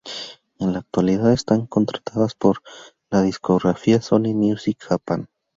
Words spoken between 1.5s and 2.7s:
contratadas por